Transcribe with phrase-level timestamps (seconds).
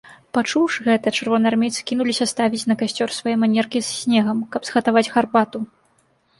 [0.35, 5.59] Пачуўшы гэта, чырвонаармейцы кінуліся ставіць на касцёр свае манеркі з снегам, каб згатаваць гарбату.